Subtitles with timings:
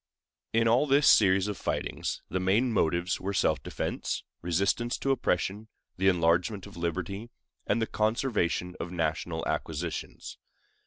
[0.51, 5.67] In all this series of fightings the main motives were self defense, resistance to oppression,
[5.97, 7.29] the enlargement of liberty,
[7.67, 10.39] and the conservation of national acquisitions.